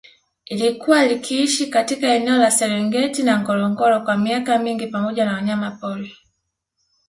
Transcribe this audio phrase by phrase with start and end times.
[0.45, 6.17] Ilikuwa likiishi katika eneo la Serengeti na Ngorongoro kwa miaka mingi pamoja na wanyamapori